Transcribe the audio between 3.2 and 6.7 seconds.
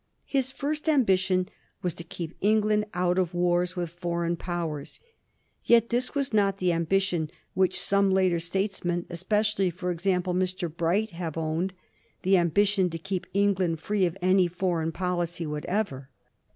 wars with foreign Powers. Yet his was not